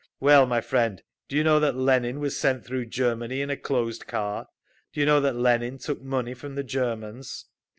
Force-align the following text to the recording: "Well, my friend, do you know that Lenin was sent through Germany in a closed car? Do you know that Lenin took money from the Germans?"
"Well, 0.19 0.47
my 0.47 0.61
friend, 0.61 0.99
do 1.27 1.37
you 1.37 1.43
know 1.43 1.59
that 1.59 1.75
Lenin 1.75 2.19
was 2.19 2.35
sent 2.35 2.65
through 2.65 2.87
Germany 2.87 3.39
in 3.41 3.51
a 3.51 3.55
closed 3.55 4.07
car? 4.07 4.47
Do 4.91 4.99
you 4.99 5.05
know 5.05 5.21
that 5.21 5.35
Lenin 5.35 5.77
took 5.77 6.01
money 6.01 6.33
from 6.33 6.55
the 6.55 6.63
Germans?" 6.63 7.45